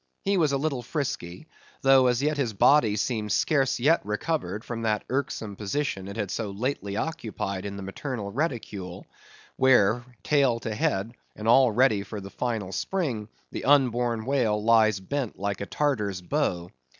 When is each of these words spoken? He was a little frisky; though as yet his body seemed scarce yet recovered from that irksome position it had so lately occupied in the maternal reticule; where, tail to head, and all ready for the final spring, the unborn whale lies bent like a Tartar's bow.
He 0.25 0.35
was 0.35 0.51
a 0.51 0.57
little 0.57 0.81
frisky; 0.81 1.45
though 1.83 2.07
as 2.07 2.23
yet 2.23 2.35
his 2.35 2.53
body 2.53 2.95
seemed 2.95 3.31
scarce 3.31 3.79
yet 3.79 4.03
recovered 4.03 4.63
from 4.65 4.81
that 4.81 5.03
irksome 5.11 5.55
position 5.55 6.07
it 6.07 6.15
had 6.15 6.31
so 6.31 6.49
lately 6.49 6.97
occupied 6.97 7.67
in 7.67 7.77
the 7.77 7.83
maternal 7.83 8.31
reticule; 8.31 9.05
where, 9.57 10.03
tail 10.23 10.59
to 10.61 10.73
head, 10.73 11.13
and 11.35 11.47
all 11.47 11.71
ready 11.71 12.01
for 12.01 12.19
the 12.19 12.31
final 12.31 12.71
spring, 12.71 13.29
the 13.51 13.63
unborn 13.63 14.25
whale 14.25 14.63
lies 14.63 14.99
bent 14.99 15.37
like 15.37 15.61
a 15.61 15.67
Tartar's 15.67 16.19
bow. 16.23 16.71